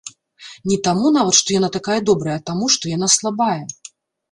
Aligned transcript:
Не 0.71 0.77
таму 0.87 1.11
нават, 1.17 1.35
што 1.41 1.57
яна 1.59 1.69
такая 1.77 1.99
добрая, 2.11 2.35
а 2.41 2.45
таму, 2.49 2.73
што 2.79 2.93
яна 2.97 3.13
слабая. 3.19 3.63